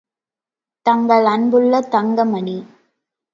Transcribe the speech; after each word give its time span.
தங்கள் 0.85 1.25
அன்புள்ள, 1.25 1.81
தங்கமணி. 1.81 2.57